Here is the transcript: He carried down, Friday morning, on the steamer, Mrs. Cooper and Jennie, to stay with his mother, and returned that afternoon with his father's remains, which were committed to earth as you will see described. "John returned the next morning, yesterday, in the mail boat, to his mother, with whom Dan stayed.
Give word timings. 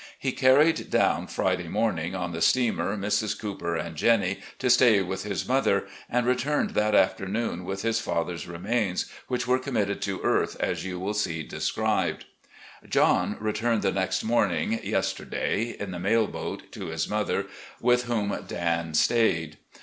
He 0.17 0.31
carried 0.31 0.89
down, 0.89 1.27
Friday 1.27 1.67
morning, 1.67 2.15
on 2.15 2.31
the 2.31 2.41
steamer, 2.41 2.97
Mrs. 2.97 3.37
Cooper 3.37 3.75
and 3.75 3.95
Jennie, 3.95 4.39
to 4.57 4.67
stay 4.67 5.03
with 5.03 5.21
his 5.25 5.47
mother, 5.47 5.85
and 6.09 6.25
returned 6.25 6.71
that 6.71 6.95
afternoon 6.95 7.65
with 7.65 7.83
his 7.83 7.99
father's 7.99 8.47
remains, 8.47 9.05
which 9.27 9.45
were 9.45 9.59
committed 9.59 10.01
to 10.01 10.19
earth 10.23 10.57
as 10.59 10.83
you 10.83 10.99
will 10.99 11.13
see 11.13 11.43
described. 11.43 12.25
"John 12.89 13.37
returned 13.39 13.83
the 13.83 13.91
next 13.91 14.23
morning, 14.23 14.79
yesterday, 14.83 15.75
in 15.79 15.91
the 15.91 15.99
mail 15.99 16.25
boat, 16.25 16.71
to 16.71 16.87
his 16.87 17.07
mother, 17.07 17.45
with 17.79 18.05
whom 18.05 18.35
Dan 18.47 18.95
stayed. 18.95 19.57